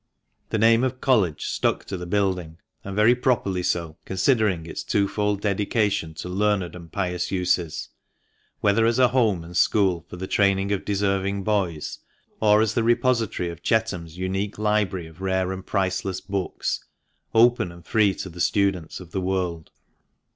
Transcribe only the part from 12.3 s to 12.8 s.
or as